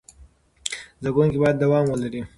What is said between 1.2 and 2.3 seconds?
باید دوام ولري.